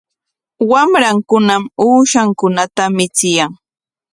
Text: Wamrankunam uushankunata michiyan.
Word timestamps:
Wamrankunam 0.71 1.63
uushankunata 1.85 2.83
michiyan. 2.97 3.51